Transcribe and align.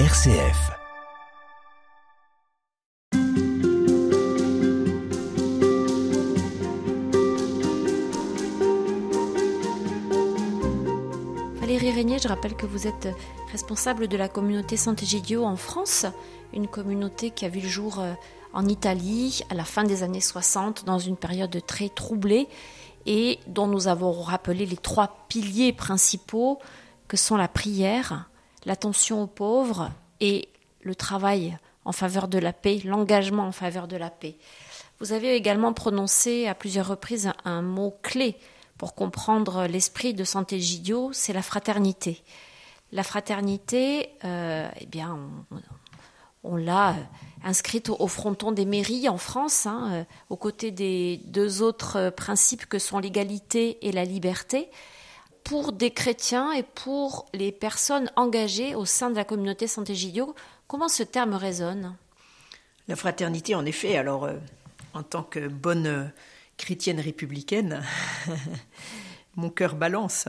RCF. 0.00 0.72
Valérie 11.60 11.92
Régnier, 11.92 12.18
je 12.18 12.26
rappelle 12.26 12.56
que 12.56 12.66
vous 12.66 12.88
êtes 12.88 13.06
responsable 13.52 14.08
de 14.08 14.16
la 14.16 14.28
communauté 14.28 14.76
Sant'Egidio 14.76 15.44
en 15.44 15.54
France, 15.54 16.06
une 16.52 16.66
communauté 16.66 17.30
qui 17.30 17.44
a 17.44 17.48
vu 17.48 17.60
le 17.60 17.68
jour 17.68 18.00
euh, 18.00 18.14
en 18.52 18.66
Italie 18.66 19.42
à 19.48 19.54
la 19.54 19.64
fin 19.64 19.84
des 19.84 20.02
années 20.02 20.20
60 20.20 20.84
dans 20.86 20.98
une 20.98 21.16
période 21.16 21.64
très 21.68 21.88
troublée 21.88 22.48
et 23.06 23.38
dont 23.46 23.68
nous 23.68 23.86
avons 23.86 24.10
rappelé 24.10 24.66
les 24.66 24.76
trois 24.76 25.24
piliers 25.28 25.72
principaux 25.72 26.58
que 27.06 27.16
sont 27.16 27.36
la 27.36 27.46
prière, 27.46 28.28
l'attention 28.66 29.22
aux 29.22 29.26
pauvres 29.26 29.90
et 30.20 30.48
le 30.82 30.94
travail 30.94 31.56
en 31.84 31.92
faveur 31.92 32.28
de 32.28 32.38
la 32.38 32.52
paix, 32.52 32.80
l'engagement 32.84 33.46
en 33.46 33.52
faveur 33.52 33.88
de 33.88 33.96
la 33.96 34.10
paix. 34.10 34.36
Vous 35.00 35.12
avez 35.12 35.34
également 35.34 35.72
prononcé 35.72 36.46
à 36.46 36.54
plusieurs 36.54 36.88
reprises 36.88 37.32
un 37.44 37.62
mot 37.62 37.94
clé 38.02 38.36
pour 38.78 38.94
comprendre 38.94 39.66
l'esprit 39.66 40.14
de 40.14 40.24
Santé 40.24 40.60
Gidio, 40.60 41.10
c'est 41.12 41.32
la 41.32 41.42
fraternité. 41.42 42.22
La 42.92 43.02
fraternité, 43.02 44.10
euh, 44.24 44.68
eh 44.80 44.86
bien, 44.86 45.18
on, 46.42 46.56
l'a 46.56 46.94
inscrite 47.44 47.88
au 47.88 48.06
fronton 48.06 48.52
des 48.52 48.64
mairies 48.64 49.08
en 49.08 49.18
France, 49.18 49.66
hein, 49.66 49.88
euh, 49.92 50.04
aux 50.30 50.36
côtés 50.36 50.70
des 50.70 51.20
deux 51.26 51.62
autres 51.62 52.10
principes 52.10 52.66
que 52.66 52.78
sont 52.78 52.98
l'égalité 52.98 53.86
et 53.86 53.92
la 53.92 54.04
liberté, 54.04 54.68
pour 55.44 55.72
des 55.72 55.90
chrétiens 55.90 56.52
et 56.52 56.62
pour 56.62 57.26
les 57.34 57.52
personnes 57.52 58.10
engagées 58.16 58.74
au 58.74 58.86
sein 58.86 59.10
de 59.10 59.16
la 59.16 59.24
communauté 59.24 59.66
Santé 59.66 59.94
Gidio. 59.94 60.34
Comment 60.66 60.88
ce 60.88 61.02
terme 61.02 61.34
résonne? 61.34 61.96
La 62.88 62.96
fraternité, 62.96 63.54
en 63.54 63.64
effet, 63.66 63.96
alors, 63.96 64.24
euh, 64.24 64.36
en 64.94 65.02
tant 65.02 65.22
que 65.22 65.46
bonne 65.46 65.86
euh, 65.86 66.04
chrétienne 66.56 66.98
républicaine, 66.98 67.82
mon 69.36 69.50
cœur 69.50 69.76
balance. 69.76 70.28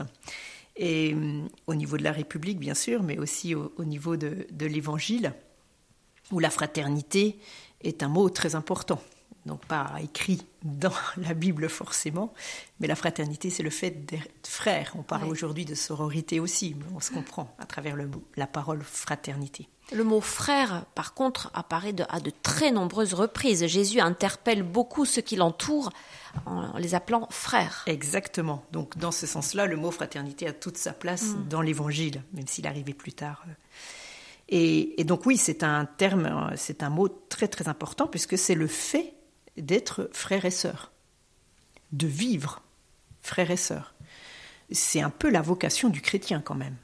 Et 0.76 1.14
euh, 1.14 1.42
au 1.66 1.74
niveau 1.74 1.96
de 1.96 2.04
la 2.04 2.12
République, 2.12 2.58
bien 2.58 2.74
sûr, 2.74 3.02
mais 3.02 3.18
aussi 3.18 3.54
au, 3.54 3.72
au 3.78 3.84
niveau 3.84 4.16
de 4.16 4.66
l'Évangile, 4.66 5.32
où 6.30 6.38
la 6.38 6.50
fraternité 6.50 7.38
est 7.82 8.02
un 8.02 8.08
mot 8.08 8.28
très 8.28 8.54
important. 8.54 9.00
Donc 9.46 9.64
pas 9.64 9.92
écrit 10.02 10.44
dans 10.64 10.92
la 11.16 11.32
Bible 11.34 11.68
forcément, 11.68 12.34
mais 12.80 12.86
la 12.88 12.96
fraternité, 12.96 13.48
c'est 13.48 13.62
le 13.62 13.70
fait 13.70 13.90
d'être 14.04 14.46
frère. 14.46 14.92
On 14.98 15.02
parle 15.02 15.24
Ouais. 15.24 15.30
aujourd'hui 15.30 15.64
de 15.64 15.74
sororité 15.74 16.40
aussi, 16.40 16.74
mais 16.78 16.84
on 16.94 17.00
se 17.00 17.10
comprend 17.12 17.54
à 17.58 17.64
travers 17.64 17.96
le 17.96 18.10
la 18.36 18.46
parole 18.46 18.82
fraternité. 18.82 19.68
Le 19.92 20.02
mot 20.02 20.20
frère, 20.20 20.84
par 20.96 21.14
contre, 21.14 21.48
apparaît 21.54 21.92
de- 21.92 22.04
à 22.08 22.18
de 22.18 22.32
très 22.42 22.72
nombreuses 22.72 23.14
reprises. 23.14 23.64
Jésus 23.68 24.00
interpelle 24.00 24.64
beaucoup 24.64 25.04
ceux 25.04 25.22
qui 25.22 25.36
l'entourent 25.36 25.90
en 26.44 26.76
les 26.76 26.96
appelant 26.96 27.28
frères. 27.30 27.84
Exactement. 27.86 28.64
Donc 28.72 28.98
dans 28.98 29.12
ce 29.12 29.26
sens-là, 29.28 29.66
le 29.66 29.76
mot 29.76 29.92
fraternité 29.92 30.48
a 30.48 30.52
toute 30.52 30.76
sa 30.76 30.92
place 30.92 31.36
dans 31.48 31.62
l'Évangile, 31.62 32.24
même 32.34 32.48
s'il 32.48 32.66
arrivait 32.66 32.94
plus 32.94 33.12
tard. 33.12 33.44
Et, 34.48 35.00
et 35.00 35.04
donc 35.04 35.24
oui, 35.26 35.36
c'est 35.36 35.62
un 35.62 35.84
terme, 35.86 36.52
c'est 36.56 36.82
un 36.82 36.90
mot 36.90 37.08
très 37.08 37.48
très 37.48 37.68
important 37.68 38.06
puisque 38.06 38.36
c'est 38.38 38.54
le 38.54 38.66
fait 38.68 39.14
d'être 39.56 40.10
frère 40.12 40.44
et 40.44 40.50
sœur, 40.50 40.92
de 41.92 42.06
vivre 42.06 42.62
frère 43.22 43.50
et 43.50 43.56
sœur. 43.56 43.94
C'est 44.70 45.00
un 45.00 45.10
peu 45.10 45.30
la 45.30 45.42
vocation 45.42 45.88
du 45.88 46.00
chrétien 46.00 46.40
quand 46.40 46.54
même. 46.54 46.76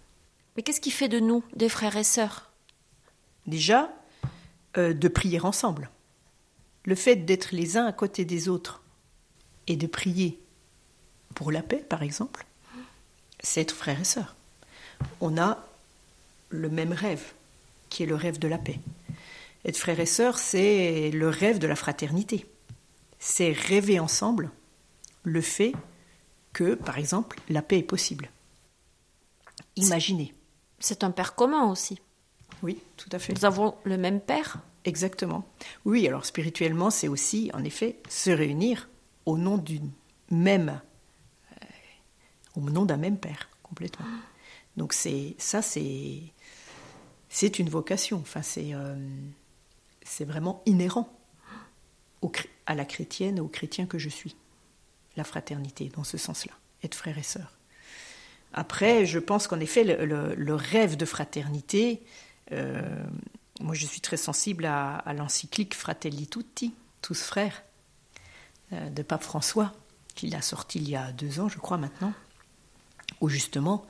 Mais 0.57 0.63
qu'est-ce 0.63 0.81
qui 0.81 0.91
fait 0.91 1.09
de 1.09 1.21
nous 1.21 1.43
des 1.57 1.69
frères 1.69 1.97
et 1.97 2.05
sœurs? 2.05 2.51
Déjà, 3.47 3.91
euh, 4.77 4.95
de 4.95 5.09
prier 5.09 5.41
ensemble. 5.41 5.91
Le 6.85 6.95
fait 6.95 7.17
d'être 7.17 7.53
les 7.53 7.77
uns 7.77 7.87
à 7.87 7.93
côté 7.93 8.25
des 8.25 8.49
autres 8.49 8.83
et 9.67 9.77
de 9.77 9.87
prier 9.87 10.39
pour 11.35 11.53
la 11.53 11.63
paix, 11.63 11.85
par 11.89 12.03
exemple, 12.03 12.45
c'est 13.41 13.61
être 13.61 13.75
frère 13.75 14.01
et 14.01 14.05
sœur. 14.05 14.37
On 15.21 15.39
a 15.39 15.67
le 16.51 16.69
même 16.69 16.93
rêve, 16.93 17.33
qui 17.89 18.03
est 18.03 18.07
le 18.07 18.15
rêve 18.15 18.39
de 18.39 18.49
la 18.49 18.59
paix. 18.59 18.79
Être 19.65 19.77
frère 19.77 20.01
et 20.01 20.07
sœur, 20.07 20.39
c'est 20.39 21.11
le 21.11 21.29
rêve 21.29 21.59
de 21.59 21.67
la 21.67 21.77
fraternité. 21.77 22.47
C'est 23.25 23.53
rêver 23.53 24.01
ensemble 24.01 24.51
le 25.23 25.41
fait 25.41 25.73
que, 26.53 26.75
par 26.75 26.99
exemple, 26.99 27.39
la 27.49 27.63
paix 27.63 27.79
est 27.79 27.85
possible. 27.85 28.29
Imaginez. 29.77 30.35
C'est 30.81 31.05
un 31.05 31.13
père 31.13 31.37
commun 31.37 31.71
aussi. 31.71 32.01
Oui, 32.65 32.81
tout 32.97 33.09
à 33.13 33.21
fait. 33.21 33.33
Nous 33.33 33.45
avons 33.45 33.77
le 33.85 33.97
même 33.97 34.21
père. 34.21 34.59
Exactement. 34.85 35.45
Oui, 35.85 36.09
alors 36.09 36.25
spirituellement, 36.25 36.91
c'est 36.91 37.07
aussi, 37.07 37.49
en 37.55 37.63
effet, 37.63 38.01
se 38.09 38.31
réunir 38.31 38.89
au 39.25 39.39
nom 39.39 39.57
d'une 39.57 39.93
même, 40.33 40.81
euh, 41.53 41.67
au 42.57 42.63
nom 42.63 42.85
d'un 42.85 42.97
même 42.97 43.19
père, 43.19 43.49
complètement. 43.63 44.07
Donc 44.77 44.93
c'est 44.93 45.37
ça, 45.39 45.63
c'est 45.63 46.23
c'est 47.29 47.61
une 47.61 47.69
vocation. 47.69 48.19
Enfin, 48.19 48.43
c'est 48.43 48.75
euh, 48.75 48.97
c'est 50.03 50.25
vraiment 50.25 50.61
inhérent 50.67 51.09
au 52.21 52.29
à 52.73 52.75
la 52.75 52.85
chrétienne, 52.85 53.41
au 53.41 53.49
chrétien 53.49 53.87
que 53.87 53.99
je 53.99 54.09
suis. 54.09 54.37
La 55.17 55.25
fraternité, 55.25 55.91
dans 55.95 56.05
ce 56.05 56.19
sens-là, 56.19 56.53
être 56.83 56.95
frère 56.95 57.19
et 57.19 57.23
sœur. 57.23 57.53
Après, 58.53 59.07
je 59.07 59.19
pense 59.19 59.47
qu'en 59.47 59.61
effet, 59.61 59.85
le, 59.85 60.55
rêve 60.55 60.97
de 60.97 61.05
fraternité, 61.05 62.03
euh, 62.53 62.83
moi 63.61 63.75
je 63.75 63.87
suis 63.87 64.01
très 64.01 64.17
sensible 64.17 64.67
à, 64.67 64.97
à 64.97 65.15
l'encyclique 65.15 65.75
Fratelli 65.75 66.27
Tutti, 66.27 66.75
tous 67.01 67.23
frères, 67.23 67.63
euh, 68.73 68.91
de 68.91 69.03
Pape 69.03 69.23
François, 69.23 69.73
qu'il 70.15 70.35
a 70.35 70.43
sorti 70.43 70.79
il 70.79 70.89
y 70.89 70.97
a 70.97 71.13
deux 71.13 71.41
ans, 71.41 71.49
je 71.49 71.59
crois 71.59 71.79
maintenant, 71.79 72.13
où 73.21 73.29
justement, 73.29 73.87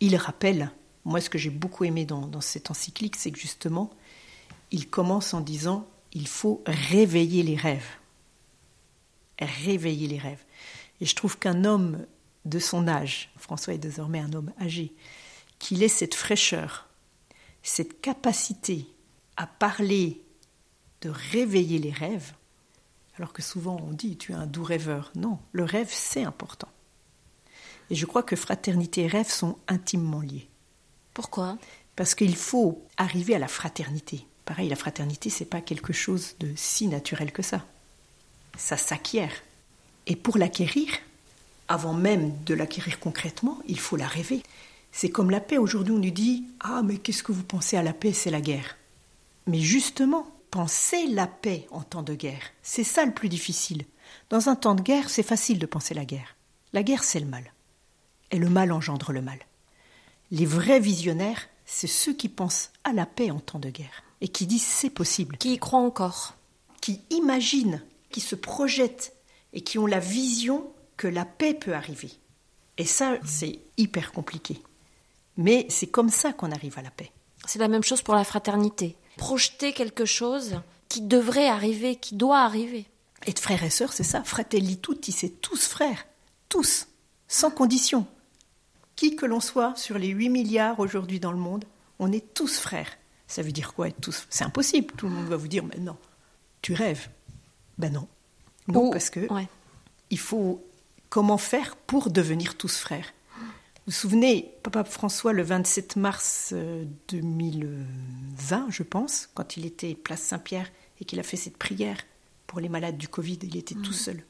il 0.00 0.16
rappelle, 0.16 0.72
moi 1.04 1.20
ce 1.20 1.30
que 1.30 1.38
j'ai 1.38 1.50
beaucoup 1.50 1.84
aimé 1.84 2.04
dans 2.04 2.40
cette 2.40 2.70
encyclique, 2.70 3.16
c'est 3.16 3.30
que 3.30 3.38
justement, 3.38 3.90
il 4.72 4.88
commence 4.88 5.34
en 5.34 5.40
disant, 5.40 5.86
il 6.12 6.26
faut 6.26 6.62
réveiller 6.66 7.42
les 7.42 7.56
rêves. 7.56 7.99
Réveiller 9.40 10.08
les 10.08 10.18
rêves. 10.18 10.44
Et 11.00 11.06
je 11.06 11.14
trouve 11.14 11.38
qu'un 11.38 11.64
homme 11.64 12.06
de 12.44 12.58
son 12.58 12.88
âge, 12.88 13.30
François 13.36 13.74
est 13.74 13.78
désormais 13.78 14.20
un 14.20 14.32
homme 14.32 14.52
âgé, 14.60 14.92
qu'il 15.58 15.82
ait 15.82 15.88
cette 15.88 16.14
fraîcheur, 16.14 16.88
cette 17.62 18.00
capacité 18.00 18.86
à 19.36 19.46
parler 19.46 20.22
de 21.02 21.10
réveiller 21.10 21.78
les 21.78 21.90
rêves, 21.90 22.34
alors 23.16 23.32
que 23.32 23.42
souvent 23.42 23.78
on 23.82 23.92
dit 23.92 24.16
tu 24.16 24.32
es 24.32 24.34
un 24.34 24.46
doux 24.46 24.64
rêveur. 24.64 25.12
Non, 25.14 25.38
le 25.52 25.64
rêve 25.64 25.90
c'est 25.90 26.24
important. 26.24 26.68
Et 27.90 27.94
je 27.94 28.06
crois 28.06 28.22
que 28.22 28.36
fraternité 28.36 29.02
et 29.02 29.06
rêve 29.06 29.28
sont 29.28 29.58
intimement 29.68 30.20
liés. 30.20 30.48
Pourquoi? 31.12 31.58
Parce 31.96 32.14
qu'il 32.14 32.36
faut 32.36 32.86
arriver 32.96 33.34
à 33.34 33.38
la 33.38 33.48
fraternité. 33.48 34.26
Pareil, 34.44 34.68
la 34.68 34.76
fraternité, 34.76 35.28
c'est 35.28 35.44
pas 35.44 35.60
quelque 35.60 35.92
chose 35.92 36.36
de 36.38 36.52
si 36.56 36.86
naturel 36.86 37.32
que 37.32 37.42
ça. 37.42 37.66
Ça 38.56 38.76
s'acquiert. 38.76 39.32
Et 40.06 40.16
pour 40.16 40.38
l'acquérir, 40.38 40.88
avant 41.68 41.92
même 41.92 42.32
de 42.44 42.54
l'acquérir 42.54 42.98
concrètement, 42.98 43.58
il 43.66 43.78
faut 43.78 43.96
la 43.96 44.06
rêver. 44.06 44.42
C'est 44.92 45.10
comme 45.10 45.30
la 45.30 45.40
paix. 45.40 45.58
Aujourd'hui, 45.58 45.94
on 45.94 45.98
nous 45.98 46.10
dit 46.10 46.44
Ah, 46.60 46.82
mais 46.84 46.98
qu'est-ce 46.98 47.22
que 47.22 47.32
vous 47.32 47.44
pensez 47.44 47.76
à 47.76 47.82
la 47.82 47.92
paix? 47.92 48.12
C'est 48.12 48.30
la 48.30 48.40
guerre. 48.40 48.76
Mais 49.46 49.60
justement, 49.60 50.26
penser 50.50 51.06
la 51.06 51.26
paix 51.26 51.66
en 51.70 51.82
temps 51.82 52.02
de 52.02 52.14
guerre, 52.14 52.42
c'est 52.62 52.84
ça 52.84 53.04
le 53.04 53.12
plus 53.12 53.28
difficile. 53.28 53.84
Dans 54.28 54.48
un 54.48 54.56
temps 54.56 54.74
de 54.74 54.82
guerre, 54.82 55.10
c'est 55.10 55.22
facile 55.22 55.58
de 55.58 55.66
penser 55.66 55.94
la 55.94 56.04
guerre. 56.04 56.36
La 56.72 56.82
guerre, 56.82 57.04
c'est 57.04 57.20
le 57.20 57.26
mal. 57.26 57.52
Et 58.30 58.38
le 58.38 58.48
mal 58.48 58.72
engendre 58.72 59.12
le 59.12 59.22
mal. 59.22 59.38
Les 60.30 60.46
vrais 60.46 60.80
visionnaires, 60.80 61.48
c'est 61.66 61.86
ceux 61.86 62.12
qui 62.12 62.28
pensent 62.28 62.70
à 62.84 62.92
la 62.92 63.06
paix 63.06 63.30
en 63.30 63.40
temps 63.40 63.58
de 63.58 63.70
guerre 63.70 64.02
et 64.20 64.28
qui 64.28 64.46
disent 64.46 64.66
c'est 64.66 64.90
possible, 64.90 65.36
Qui 65.38 65.54
y 65.54 65.58
croit 65.58 65.80
encore 65.80 66.34
qui 66.80 67.00
imaginent, 67.10 67.82
qui 68.10 68.20
se 68.20 68.34
projettent 68.34 69.14
et 69.52 69.62
qui 69.62 69.78
ont 69.78 69.86
la 69.86 69.98
vision 69.98 70.72
que 70.96 71.08
la 71.08 71.24
paix 71.24 71.54
peut 71.54 71.74
arriver. 71.74 72.10
Et 72.76 72.84
ça, 72.84 73.18
c'est 73.24 73.60
hyper 73.76 74.12
compliqué. 74.12 74.62
Mais 75.36 75.66
c'est 75.68 75.86
comme 75.86 76.10
ça 76.10 76.32
qu'on 76.32 76.52
arrive 76.52 76.78
à 76.78 76.82
la 76.82 76.90
paix. 76.90 77.12
C'est 77.46 77.58
la 77.58 77.68
même 77.68 77.82
chose 77.82 78.02
pour 78.02 78.14
la 78.14 78.24
fraternité. 78.24 78.96
Projeter 79.16 79.72
quelque 79.72 80.04
chose 80.04 80.60
qui 80.88 81.00
devrait 81.00 81.48
arriver, 81.48 81.96
qui 81.96 82.14
doit 82.14 82.40
arriver. 82.40 82.86
Être 83.26 83.40
frère 83.40 83.62
et 83.64 83.70
sœur, 83.70 83.92
c'est 83.92 84.02
ça. 84.02 84.22
Fratelli 84.24 84.78
tutti, 84.78 85.12
c'est 85.12 85.40
tous 85.40 85.66
frères. 85.66 86.06
Tous. 86.48 86.88
Sans 87.28 87.50
condition. 87.50 88.06
Qui 88.96 89.16
que 89.16 89.26
l'on 89.26 89.40
soit 89.40 89.74
sur 89.76 89.98
les 89.98 90.08
8 90.08 90.28
milliards 90.28 90.80
aujourd'hui 90.80 91.20
dans 91.20 91.32
le 91.32 91.38
monde, 91.38 91.64
on 91.98 92.12
est 92.12 92.34
tous 92.34 92.58
frères. 92.58 92.98
Ça 93.26 93.42
veut 93.42 93.52
dire 93.52 93.74
quoi 93.74 93.88
être 93.88 94.00
tous? 94.00 94.26
C'est 94.30 94.44
impossible. 94.44 94.92
Tout 94.96 95.06
le 95.06 95.14
monde 95.14 95.28
va 95.28 95.36
vous 95.36 95.48
dire, 95.48 95.64
mais 95.64 95.78
non, 95.78 95.96
tu 96.62 96.74
rêves. 96.74 97.08
Ben 97.80 97.92
non. 97.92 98.06
Non, 98.68 98.88
Ou- 98.88 98.90
parce 98.90 99.10
que 99.10 99.20
Ouais. 99.32 99.48
il 100.10 100.18
faut 100.18 100.62
comment 101.08 101.38
faire 101.38 101.76
pour 101.76 102.10
devenir 102.10 102.56
tous 102.56 102.76
frères? 102.76 103.12
Vous 103.86 103.92
souvenez, 103.92 104.54
Papa 104.62 104.84
François, 104.84 105.32
le 105.32 105.42
27 105.42 105.96
mars 105.96 106.52
2020, 107.08 108.66
euh, 108.66 108.70
je 108.70 108.82
pense, 108.82 109.28
quand 109.34 109.56
il 109.56 109.64
était 109.66 109.94
place 109.94 110.20
Saint-Pierre 110.22 110.70
et 111.00 111.04
qu'il 111.04 111.18
a 111.18 111.22
fait 111.22 111.36
cette 111.38 111.56
prière 111.56 111.96
pour 112.46 112.60
les 112.60 112.68
malades 112.68 112.98
du 112.98 113.08
Covid, 113.08 113.38
il 113.42 113.56
était 113.56 113.74
tout 113.74 113.92
seul. 113.94 114.22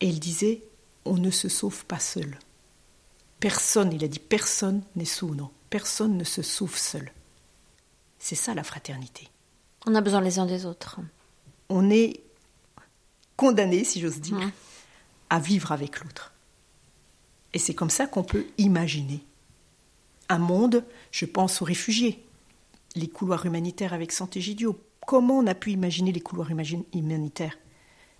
Et 0.00 0.08
il 0.08 0.18
disait, 0.18 0.62
on 1.04 1.18
ne 1.18 1.30
se 1.30 1.48
sauve 1.48 1.84
pas 1.84 1.98
seul. 2.00 2.38
Personne, 3.38 3.92
il 3.92 4.02
a 4.04 4.08
dit, 4.08 4.18
personne 4.18 4.82
n'est 4.96 5.04
sous, 5.04 5.34
non, 5.34 5.50
personne 5.68 6.16
ne 6.16 6.24
se 6.24 6.42
sauve 6.42 6.76
seul. 6.78 7.12
C'est 8.18 8.34
ça 8.34 8.54
la 8.54 8.64
fraternité. 8.64 9.28
On 9.86 9.94
a 9.94 10.00
besoin 10.00 10.20
les 10.22 10.38
uns 10.38 10.46
des 10.46 10.64
autres. 10.66 11.00
On 11.70 11.88
est 11.88 12.20
condamné, 13.36 13.84
si 13.84 14.00
j'ose 14.00 14.20
dire, 14.20 14.38
à 15.30 15.38
vivre 15.38 15.72
avec 15.72 16.00
l'autre. 16.00 16.34
Et 17.54 17.58
c'est 17.58 17.74
comme 17.74 17.90
ça 17.90 18.06
qu'on 18.06 18.22
peut 18.22 18.44
imaginer 18.58 19.24
un 20.28 20.38
monde, 20.38 20.84
je 21.10 21.24
pense 21.24 21.60
aux 21.60 21.64
réfugiés, 21.64 22.24
les 22.94 23.08
couloirs 23.08 23.46
humanitaires 23.46 23.92
avec 23.92 24.12
Sant'Egidio. 24.12 24.78
Comment 25.06 25.38
on 25.38 25.46
a 25.46 25.54
pu 25.54 25.72
imaginer 25.72 26.12
les 26.12 26.20
couloirs 26.20 26.50
humanitaires 26.50 27.58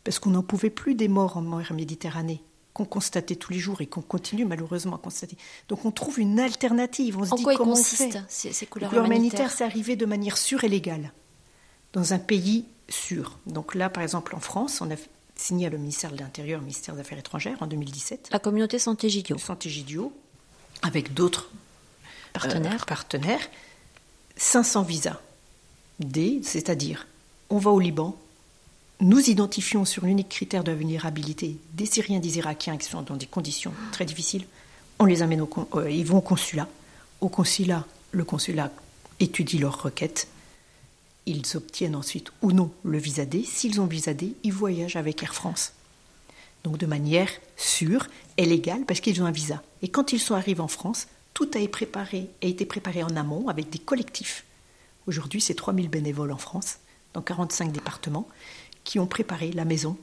Parce 0.03 0.19
qu'on 0.19 0.31
n'en 0.31 0.43
pouvait 0.43 0.71
plus 0.71 0.95
des 0.95 1.09
morts 1.09 1.37
en 1.37 1.43
mer 1.43 1.73
Méditerranée 1.73 2.43
qu'on 2.73 2.85
constatait 2.85 3.37
tous 3.37 3.53
les 3.53 3.59
jours 3.59 3.81
et 3.81 3.87
qu'on 3.87 4.01
continue 4.01 4.45
malheureusement 4.45 4.97
à 4.97 4.99
constater. 4.99 5.37
Donc 5.69 5.85
on 5.85 5.91
trouve 5.91 6.21
une 6.21 6.39
alternative. 6.39 7.19
On 7.19 7.25
se 7.25 7.35
dit 7.35 7.43
quoi 7.43 7.57
comment 7.57 7.73
on 7.73 7.77
fait? 7.77 8.23
ces, 8.29 8.67
couloirs, 8.67 8.95
humanitaires? 8.95 9.51
C'est 9.51 9.65
arrivé 9.65 9.97
de 9.97 10.07
manière 10.07 10.39
sûre 10.39 10.65
et 10.65 10.69
légale 10.69 11.13
dans 11.93 12.13
un 12.13 12.19
pays 12.19 12.67
sûr. 12.91 13.39
Donc 13.47 13.75
là, 13.75 13.89
par 13.89 14.03
exemple, 14.03 14.35
en 14.35 14.41
France, 14.41 14.81
on 14.81 14.91
a 14.91 14.97
signé 15.37 15.67
à 15.67 15.71
le 15.71 15.79
ministère 15.79 16.13
de 16.13 16.19
l'Intérieur, 16.19 16.61
le 16.61 16.67
ministère 16.67 16.95
des 16.95 17.01
Affaires 17.01 17.19
étrangères 17.19 17.57
en 17.61 17.67
2017. 17.67 18.29
La 18.33 18.39
communauté 18.39 18.79
Sant'Egidio. 18.79 19.39
Sant'Egidio, 19.39 20.13
avec 20.83 21.15
d'autres 21.15 21.51
partenaires. 22.33 22.83
Euh, 22.83 22.87
partenaires. 22.87 23.49
500 24.37 24.83
visas 24.83 25.21
D, 25.99 26.41
c'est-à-dire 26.43 27.07
on 27.51 27.59
va 27.59 27.71
au 27.71 27.81
Liban, 27.81 28.17
nous 29.01 29.31
identifions 29.31 29.85
sur 29.85 30.05
l'unique 30.05 30.29
critère 30.29 30.65
de 30.65 30.73
vulnérabilité 30.73 31.57
des 31.75 31.87
Syriens, 31.87 32.21
des 32.21 32.39
Irakiens 32.39 32.77
qui 32.77 32.89
sont 32.89 33.03
dans 33.03 33.17
des 33.17 33.27
conditions 33.27 33.73
très 33.93 34.05
difficiles, 34.05 34.47
on 34.99 35.05
les 35.05 35.23
amène 35.23 35.41
au, 35.41 35.51
euh, 35.75 35.91
ils 35.91 36.07
vont 36.07 36.19
au 36.19 36.23
consulat. 36.23 36.69
Au 37.21 37.29
consulat, 37.29 37.87
le 38.13 38.25
consulat 38.25 38.71
étudie 39.19 39.59
leurs 39.59 39.83
requêtes 39.83 40.29
ils 41.31 41.57
obtiennent 41.57 41.97
ensuite 41.97 42.33
ou 42.43 42.53
non 42.53 42.73
le 42.83 42.99
visa 42.99 43.25
D. 43.25 43.45
S'ils 43.45 43.81
ont 43.81 43.87
visa 43.87 44.15
D, 44.15 44.35
ils 44.43 44.53
voyagent 44.53 44.97
avec 44.97 45.23
Air 45.23 45.35
France. 45.35 45.73
Donc 46.65 46.77
de 46.77 46.87
manière 46.87 47.31
sûre 47.57 48.07
et 48.37 48.45
légale 48.45 48.85
parce 48.85 49.01
qu'ils 49.01 49.23
ont 49.23 49.27
un 49.27 49.31
visa. 49.31 49.63
Et 49.83 49.89
quand 49.89 50.13
ils 50.13 50.21
sont 50.21 50.35
arrivés 50.35 50.61
en 50.61 50.69
France, 50.69 51.07
tout 51.33 51.49
a 51.55 51.59
été 51.59 51.69
préparé, 51.69 52.29
a 52.43 52.47
été 52.47 52.67
préparé 52.67 53.03
en 53.03 53.17
amont 53.17 53.49
avec 53.49 53.71
des 53.71 53.79
collectifs. 53.79 54.45
Aujourd'hui, 55.07 55.41
c'est 55.41 55.55
3000 55.55 55.89
bénévoles 55.89 56.33
en 56.33 56.39
France, 56.39 56.79
dans 57.15 57.23
45 57.23 57.73
départements, 57.73 58.29
qui 58.85 58.99
ont 58.99 59.07
préparé 59.07 59.53
la 59.53 59.65
maison 59.65 59.97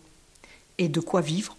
et 0.77 0.89
de 0.89 0.99
quoi 0.99 1.21
vivre 1.21 1.57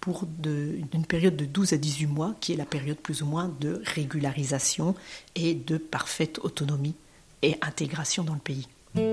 pour 0.00 0.24
une 0.44 1.06
période 1.06 1.36
de 1.36 1.44
12 1.44 1.74
à 1.74 1.76
18 1.76 2.06
mois, 2.06 2.34
qui 2.40 2.52
est 2.52 2.56
la 2.56 2.64
période 2.64 2.96
plus 2.96 3.22
ou 3.22 3.26
moins 3.26 3.54
de 3.60 3.82
régularisation 3.84 4.94
et 5.34 5.54
de 5.54 5.76
parfaite 5.76 6.38
autonomie 6.38 6.94
et 7.42 7.56
intégration 7.60 8.24
dans 8.24 8.34
le 8.34 8.40
pays. 8.40 8.66
La 8.92 9.04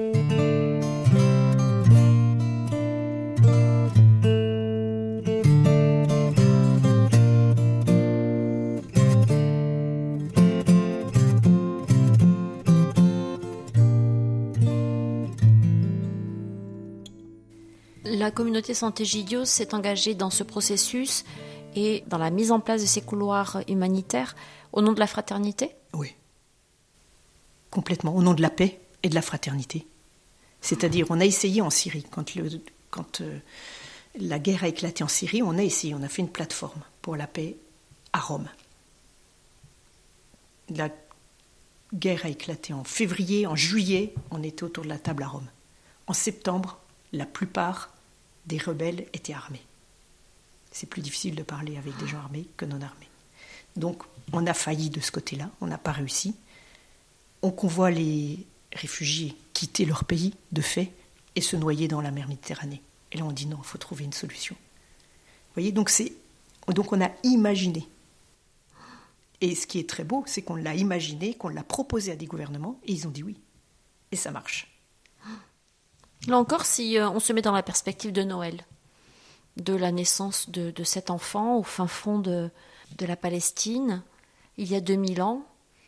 communauté 18.32 18.74
Santé 18.74 19.06
Gidio 19.06 19.46
s'est 19.46 19.76
engagée 19.76 20.16
dans 20.16 20.32
ce 20.32 20.44
processus 20.44 21.24
et 21.76 22.04
dans 22.08 22.18
la 22.18 22.32
mise 22.32 22.52
en 22.52 22.60
place 22.60 22.82
de 22.82 22.88
ces 22.88 23.02
couloirs 23.02 23.62
humanitaires 23.68 24.36
au 24.74 24.82
nom 24.82 24.94
de 24.94 25.00
la 25.00 25.08
fraternité? 25.08 25.76
Oui, 25.94 26.16
complètement, 27.70 28.16
au 28.16 28.24
nom 28.24 28.34
de 28.34 28.42
la 28.42 28.50
paix 28.50 28.80
de 29.10 29.16
la 29.16 29.22
fraternité. 29.22 29.86
C'est-à-dire, 30.62 31.08
on 31.10 31.20
a 31.20 31.26
essayé 31.26 31.62
en 31.62 31.70
Syrie, 31.70 32.06
quand, 32.10 33.22
euh, 33.22 33.40
la 34.20 34.40
guerre 34.40 34.64
a 34.64 34.68
éclaté 34.68 35.04
en 35.04 35.08
Syrie, 35.08 35.44
on 35.44 35.58
a 35.58 35.64
essayé, 35.64 35.94
on 35.94 36.04
a 36.04 36.10
fait 36.10 36.22
une 36.22 36.32
plateforme 36.32 36.82
pour 37.02 37.16
la 37.16 37.28
paix 37.28 37.56
à 38.14 38.20
Rome. 38.20 38.50
La 40.70 40.90
guerre 41.94 42.26
a 42.26 42.30
éclaté 42.30 42.74
en 42.74 42.84
février, 42.84 43.48
en 43.48 43.56
juillet, 43.56 44.14
on 44.32 44.44
était 44.44 44.64
autour 44.64 44.84
de 44.84 44.90
la 44.90 44.98
table 44.98 45.24
à 45.24 45.28
Rome. 45.28 45.48
En 46.08 46.14
septembre, 46.14 46.80
la 47.14 47.26
plupart 47.26 47.94
des 48.46 48.58
rebelles 48.58 49.06
étaient 49.14 49.34
armés. 49.34 49.66
C'est 50.72 50.90
plus 50.90 51.02
difficile 51.02 51.36
de 51.36 51.44
parler 51.44 51.78
avec 51.78 51.96
des 51.98 52.08
gens 52.08 52.20
armés 52.20 52.48
que 52.58 52.66
non 52.66 52.82
armés. 52.82 53.10
Donc, 53.76 54.04
on 54.34 54.46
a 54.48 54.54
failli 54.54 54.90
de 54.90 55.00
ce 55.00 55.12
côté-là, 55.12 55.50
on 55.62 55.68
n'a 55.68 55.78
pas 55.78 55.92
réussi. 55.92 56.36
On 57.42 57.52
convoit 57.52 57.92
les 57.92 58.46
réfugiés 58.78 59.36
quitter 59.54 59.86
leur 59.86 60.06
pays 60.06 60.34
de 60.52 60.62
fait 60.62 60.92
et 61.36 61.42
se 61.42 61.56
noyer 61.56 61.88
dans 61.88 62.02
la 62.02 62.12
mer 62.12 62.28
Méditerranée. 62.28 62.82
Et 63.12 63.18
là, 63.18 63.26
on 63.26 63.32
dit 63.32 63.46
non, 63.46 63.58
il 63.60 63.68
faut 63.68 63.78
trouver 63.78 64.06
une 64.06 64.14
solution. 64.14 64.56
Vous 64.56 65.54
voyez, 65.54 65.72
donc, 65.72 65.92
donc 66.68 66.94
on 66.94 67.02
a 67.02 67.12
imaginé. 67.24 67.88
Et 69.42 69.56
ce 69.56 69.68
qui 69.68 69.80
est 69.80 69.90
très 69.90 70.04
beau, 70.04 70.24
c'est 70.26 70.42
qu'on 70.42 70.56
l'a 70.56 70.76
imaginé, 70.76 71.36
qu'on 71.36 71.50
l'a 71.50 71.64
proposé 71.64 72.12
à 72.12 72.16
des 72.16 72.26
gouvernements, 72.26 72.80
et 72.86 72.92
ils 72.92 73.08
ont 73.08 73.12
dit 73.12 73.24
oui. 73.24 73.38
Et 74.12 74.16
ça 74.16 74.32
marche. 74.32 74.68
Là 76.28 76.38
encore, 76.38 76.66
si 76.66 76.98
euh, 76.98 77.10
on 77.10 77.20
se 77.20 77.34
met 77.34 77.42
dans 77.42 77.52
la 77.52 77.64
perspective 77.64 78.12
de 78.12 78.24
Noël, 78.24 78.66
de 79.58 79.76
la 79.76 79.92
naissance 79.92 80.50
de, 80.50 80.84
cet 80.84 81.10
enfant 81.10 81.58
au 81.58 81.64
fin 81.64 81.88
fond 81.88 82.20
de, 82.20 82.50
de, 82.98 83.06
la 83.06 83.16
Palestine, 83.16 84.04
il 84.58 84.68
y 84.68 84.76
a 84.76 84.82
2000 84.82 85.22
ans, 85.22 85.46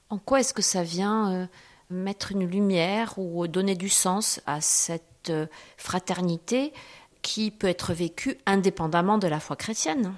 en 0.09 0.17
quoi 0.17 0.39
est-ce 0.39 0.53
que 0.53 0.61
ça 0.61 0.83
vient 0.83 1.31
euh, 1.31 1.47
mettre 1.89 2.31
une 2.31 2.45
lumière 2.45 3.17
ou 3.17 3.47
donner 3.47 3.75
du 3.75 3.89
sens 3.89 4.41
à 4.45 4.61
cette 4.61 5.03
euh, 5.29 5.47
fraternité 5.77 6.73
qui 7.21 7.51
peut 7.51 7.67
être 7.67 7.93
vécue 7.93 8.37
indépendamment 8.45 9.17
de 9.17 9.27
la 9.27 9.39
foi 9.39 9.55
chrétienne. 9.55 10.13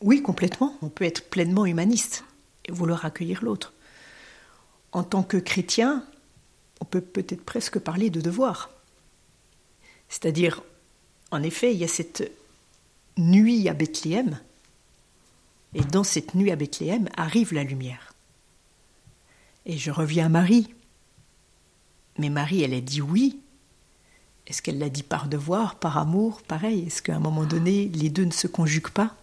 Oui, 0.00 0.22
complètement. 0.22 0.76
On 0.82 0.88
peut 0.88 1.04
être 1.04 1.28
pleinement 1.28 1.66
humaniste 1.66 2.24
et 2.64 2.72
vouloir 2.72 3.04
accueillir 3.04 3.42
l'autre. 3.42 3.72
En 4.92 5.02
tant 5.02 5.22
que 5.22 5.36
chrétien, 5.36 6.04
on 6.80 6.84
peut 6.84 7.00
peut-être 7.00 7.44
presque 7.44 7.78
parler 7.78 8.10
de 8.10 8.20
devoir. 8.20 8.70
C'est-à-dire, 10.08 10.62
en 11.30 11.42
effet, 11.42 11.72
il 11.72 11.78
y 11.78 11.84
a 11.84 11.88
cette 11.88 12.30
nuit 13.16 13.68
à 13.68 13.74
Bethléem, 13.74 14.38
et 15.74 15.80
dans 15.80 16.04
cette 16.04 16.34
nuit 16.34 16.50
à 16.50 16.56
Bethléem 16.56 17.08
arrive 17.16 17.52
la 17.52 17.64
lumière. 17.64 18.15
Et 19.66 19.76
je 19.76 19.90
reviens 19.90 20.26
à 20.26 20.28
Marie. 20.28 20.72
Mais 22.18 22.30
Marie, 22.30 22.62
elle 22.62 22.74
a 22.74 22.80
dit 22.80 23.02
oui. 23.02 23.40
Est-ce 24.46 24.62
qu'elle 24.62 24.78
l'a 24.78 24.88
dit 24.88 25.02
par 25.02 25.28
devoir, 25.28 25.74
par 25.74 25.98
amour 25.98 26.40
Pareil, 26.42 26.86
est-ce 26.86 27.02
qu'à 27.02 27.16
un 27.16 27.20
moment 27.20 27.44
donné, 27.44 27.88
les 27.88 28.10
deux 28.10 28.24
ne 28.24 28.30
se 28.30 28.46
conjuguent 28.46 28.90
pas? 28.90 29.14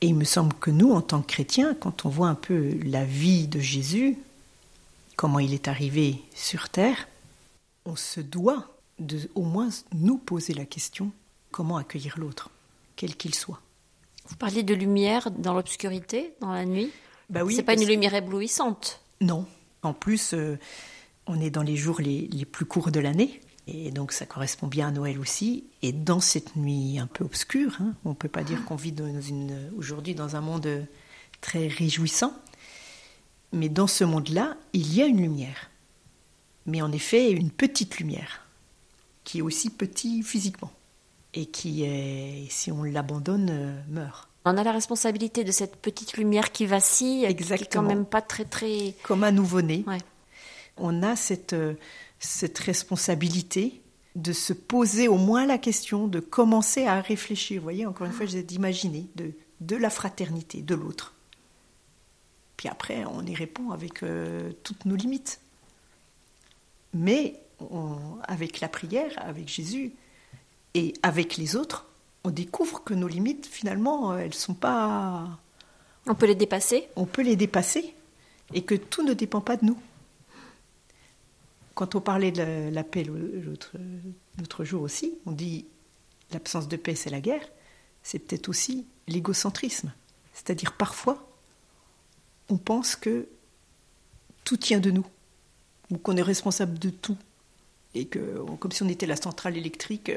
Et 0.00 0.08
il 0.08 0.16
me 0.16 0.24
semble 0.24 0.52
que 0.54 0.70
nous, 0.70 0.90
en 0.90 1.00
tant 1.00 1.22
que 1.22 1.28
chrétiens, 1.28 1.74
quand 1.74 2.04
on 2.04 2.08
voit 2.08 2.28
un 2.28 2.34
peu 2.34 2.76
la 2.82 3.04
vie 3.04 3.46
de 3.46 3.60
Jésus, 3.60 4.18
comment 5.16 5.38
il 5.38 5.54
est 5.54 5.68
arrivé 5.68 6.20
sur 6.34 6.68
terre, 6.68 7.08
on 7.86 7.94
se 7.96 8.20
doit 8.20 8.68
de 8.98 9.30
au 9.34 9.42
moins 9.42 9.68
nous 9.94 10.18
poser 10.18 10.54
la 10.54 10.64
question 10.64 11.12
comment 11.52 11.76
accueillir 11.76 12.18
l'autre, 12.18 12.50
quel 12.96 13.16
qu'il 13.16 13.32
soit. 13.32 13.60
Vous 14.26 14.34
parliez 14.34 14.64
de 14.64 14.74
lumière 14.74 15.30
dans 15.30 15.54
l'obscurité, 15.54 16.34
dans 16.40 16.50
la 16.50 16.64
nuit? 16.64 16.90
Bah 17.30 17.44
oui, 17.44 17.54
c'est 17.54 17.62
pas 17.62 17.74
une 17.74 17.86
lumière 17.86 18.12
éblouissante. 18.14 19.03
Non. 19.20 19.46
En 19.82 19.92
plus, 19.92 20.34
euh, 20.34 20.58
on 21.26 21.40
est 21.40 21.50
dans 21.50 21.62
les 21.62 21.76
jours 21.76 22.00
les, 22.00 22.28
plus 22.44 22.64
courts 22.64 22.90
de 22.90 23.00
l'année. 23.00 23.40
Et 23.66 23.90
donc 23.90 24.12
ça 24.12 24.26
correspond 24.26 24.66
bien 24.66 24.88
à 24.88 24.90
Noël 24.90 25.18
aussi. 25.18 25.64
Et 25.82 25.92
dans 25.92 26.20
cette 26.20 26.56
nuit 26.56 26.98
un 26.98 27.06
peu 27.06 27.24
obscure, 27.24 27.76
hein, 27.80 27.94
on 28.04 28.10
ne 28.10 28.14
peut 28.14 28.28
pas 28.28 28.44
dire 28.44 28.64
qu'on 28.64 28.76
vit 28.76 28.94
aujourd'hui 29.76 30.14
dans 30.14 30.36
un 30.36 30.40
monde 30.40 30.86
très 31.40 31.68
réjouissant. 31.68 32.34
Mais 33.52 33.68
dans 33.68 33.86
ce 33.86 34.04
monde-là, 34.04 34.56
il 34.72 34.92
y 34.92 35.00
a 35.00 35.06
une 35.06 35.20
lumière. 35.20 35.70
Mais 36.66 36.82
en 36.82 36.92
effet, 36.92 37.30
une 37.30 37.50
petite 37.50 37.98
lumière, 37.98 38.46
qui 39.22 39.38
est 39.38 39.42
aussi 39.42 39.70
petite 39.70 40.26
physiquement. 40.26 40.72
Et 41.34 41.46
qui, 41.46 41.84
est, 41.84 42.46
si 42.50 42.70
on 42.70 42.82
l'abandonne, 42.84 43.48
euh, 43.50 43.82
meurt. 43.88 44.28
On 44.44 44.56
a 44.56 44.62
la 44.62 44.72
responsabilité 44.72 45.42
de 45.42 45.52
cette 45.52 45.76
petite 45.76 46.16
lumière 46.16 46.52
qui 46.52 46.66
vacille, 46.66 47.24
Exactement. 47.24 47.56
qui 47.56 47.64
est 47.64 47.72
quand 47.72 47.82
même 47.82 48.04
pas 48.04 48.20
très 48.20 48.44
très. 48.44 48.94
Comme 49.02 49.24
un 49.24 49.32
nouveau-né. 49.32 49.84
On 50.76 51.02
a 51.02 51.16
cette, 51.16 51.54
euh, 51.54 51.74
cette 52.18 52.58
responsabilité 52.58 53.80
de 54.16 54.32
se 54.32 54.52
poser 54.52 55.08
au 55.08 55.16
moins 55.16 55.46
la 55.46 55.58
question, 55.58 56.08
de 56.08 56.20
commencer 56.20 56.86
à 56.86 57.00
réfléchir. 57.00 57.60
Vous 57.60 57.64
voyez, 57.64 57.86
encore 57.86 58.06
une 58.06 58.12
fois, 58.12 58.26
j'ai 58.26 58.42
d'imaginer, 58.42 59.06
de, 59.16 59.32
de 59.60 59.76
la 59.76 59.90
fraternité 59.90 60.60
de 60.60 60.74
l'autre. 60.74 61.14
Puis 62.56 62.68
après, 62.68 63.04
on 63.06 63.24
y 63.24 63.34
répond 63.34 63.70
avec 63.70 64.02
euh, 64.02 64.52
toutes 64.62 64.84
nos 64.84 64.94
limites. 64.94 65.40
Mais 66.92 67.40
avec 68.28 68.60
la 68.60 68.68
prière, 68.68 69.12
avec 69.16 69.48
Jésus 69.48 69.94
et 70.74 70.92
avec 71.02 71.36
les 71.36 71.56
autres, 71.56 71.86
on 72.24 72.30
découvre 72.30 72.82
que 72.82 72.94
nos 72.94 73.06
limites, 73.06 73.46
finalement, 73.46 74.12
euh, 74.12 74.18
elles 74.18 74.34
sont 74.34 74.54
pas. 74.54 75.38
On 76.06 76.14
peut 76.14 76.26
les 76.26 76.34
dépasser 76.34 76.88
On 76.96 77.06
peut 77.06 77.22
les 77.22 77.36
dépasser 77.36 77.94
et 78.52 78.62
que 78.62 78.74
tout 78.74 79.02
ne 79.02 79.14
dépend 79.14 79.40
pas 79.40 79.56
de 79.56 79.64
nous. 79.66 79.78
Quand 81.74 81.94
on 81.94 82.00
parlait 82.00 82.30
de 82.30 82.70
la 82.70 82.84
paix 82.84 83.04
l'autre 83.04 84.64
jour 84.64 84.82
aussi, 84.82 85.18
on 85.26 85.32
dit 85.32 85.66
l'absence 86.30 86.68
de 86.68 86.76
paix, 86.76 86.94
c'est 86.94 87.10
la 87.10 87.20
guerre. 87.20 87.46
C'est 88.02 88.18
peut-être 88.18 88.48
aussi 88.48 88.86
l'égocentrisme. 89.08 89.92
C'est-à-dire 90.34 90.76
parfois, 90.76 91.26
on 92.48 92.58
pense 92.58 92.96
que 92.96 93.28
tout 94.44 94.56
tient 94.56 94.78
de 94.78 94.90
nous, 94.90 95.06
ou 95.90 95.98
qu'on 95.98 96.16
est 96.16 96.22
responsable 96.22 96.78
de 96.78 96.90
tout, 96.90 97.16
et 97.94 98.06
que 98.06 98.38
comme 98.58 98.72
si 98.72 98.82
on 98.82 98.88
était 98.88 99.06
la 99.06 99.16
centrale 99.16 99.56
électrique, 99.56 100.10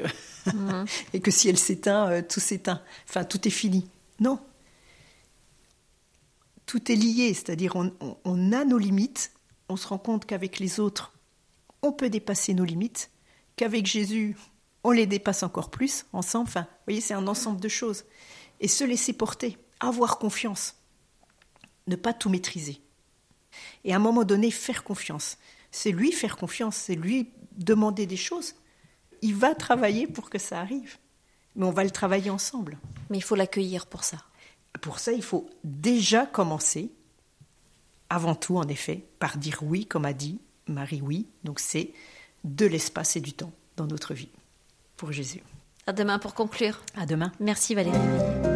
mhm. 0.46 0.84
et 1.12 1.20
que 1.20 1.30
si 1.30 1.48
elle 1.48 1.58
s'éteint, 1.58 2.10
euh, 2.10 2.22
tout 2.22 2.40
s'éteint. 2.40 2.82
Enfin, 3.08 3.24
tout 3.24 3.46
est 3.46 3.52
fini. 3.52 3.88
Non. 4.20 4.40
Tout 6.66 6.90
est 6.92 6.96
lié, 6.96 7.32
c'est-à-dire 7.34 7.76
on, 7.76 7.92
on 8.24 8.52
a 8.52 8.64
nos 8.64 8.78
limites, 8.78 9.32
on 9.68 9.76
se 9.76 9.86
rend 9.86 9.98
compte 9.98 10.26
qu'avec 10.26 10.58
les 10.58 10.80
autres, 10.80 11.12
on 11.82 11.92
peut 11.92 12.10
dépasser 12.10 12.54
nos 12.54 12.64
limites, 12.64 13.10
qu'avec 13.56 13.86
Jésus, 13.86 14.36
on 14.84 14.90
les 14.90 15.06
dépasse 15.06 15.42
encore 15.42 15.70
plus 15.70 16.06
ensemble. 16.12 16.48
Enfin, 16.48 16.62
vous 16.62 16.84
voyez, 16.86 17.00
c'est 17.00 17.14
un 17.14 17.26
ensemble 17.26 17.60
de 17.60 17.68
choses. 17.68 18.04
Et 18.60 18.68
se 18.68 18.84
laisser 18.84 19.12
porter, 19.12 19.56
avoir 19.80 20.18
confiance, 20.18 20.76
ne 21.86 21.96
pas 21.96 22.12
tout 22.12 22.28
maîtriser. 22.28 22.80
Et 23.84 23.92
à 23.92 23.96
un 23.96 24.00
moment 24.00 24.24
donné, 24.24 24.50
faire 24.50 24.84
confiance. 24.84 25.38
C'est 25.70 25.90
lui 25.90 26.12
faire 26.12 26.36
confiance, 26.36 26.76
c'est 26.76 26.94
lui 26.94 27.30
demander 27.56 28.06
des 28.06 28.16
choses. 28.16 28.54
Il 29.22 29.34
va 29.34 29.54
travailler 29.54 30.06
pour 30.06 30.30
que 30.30 30.38
ça 30.38 30.60
arrive. 30.60 30.96
Mais 31.56 31.66
on 31.66 31.72
va 31.72 31.84
le 31.84 31.90
travailler 31.90 32.30
ensemble. 32.30 32.78
Mais 33.10 33.18
il 33.18 33.22
faut 33.22 33.34
l'accueillir 33.34 33.86
pour 33.86 34.04
ça. 34.04 34.18
Pour 34.80 34.98
ça, 34.98 35.12
il 35.12 35.22
faut 35.22 35.48
déjà 35.64 36.26
commencer, 36.26 36.92
avant 38.10 38.34
tout 38.34 38.56
en 38.56 38.68
effet, 38.68 39.04
par 39.18 39.36
dire 39.36 39.58
oui, 39.62 39.86
comme 39.86 40.04
a 40.04 40.12
dit 40.12 40.40
Marie 40.66 41.00
oui. 41.02 41.26
Donc 41.44 41.58
c'est 41.58 41.92
de 42.44 42.66
l'espace 42.66 43.16
et 43.16 43.20
du 43.20 43.32
temps 43.32 43.52
dans 43.76 43.86
notre 43.86 44.14
vie 44.14 44.30
pour 44.96 45.12
Jésus. 45.12 45.42
À 45.86 45.92
demain 45.92 46.18
pour 46.18 46.34
conclure. 46.34 46.80
À 46.96 47.06
demain. 47.06 47.32
Merci 47.40 47.74
Valérie. 47.74 48.47